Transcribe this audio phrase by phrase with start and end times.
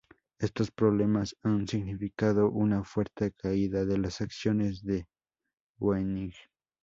[0.39, 5.05] Estos problemas han significado una fuerte caída de las acciones de
[5.77, 6.31] Boeing.